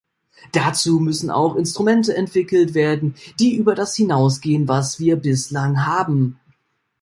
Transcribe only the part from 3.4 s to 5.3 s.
über das hinausgehen, was wir